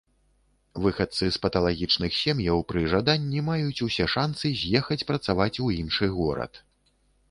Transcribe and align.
Выхадцы 0.85 1.27
з 1.35 1.39
паталагічных 1.43 2.17
сем'яў 2.21 2.65
пры 2.73 2.81
жаданні 2.95 3.45
маюць 3.53 3.83
усе 3.91 4.11
шанцы 4.17 4.55
з'ехаць 4.65 5.03
працаваць 5.15 5.53
у 5.69 5.75
іншы 5.81 6.15
горад. 6.21 6.53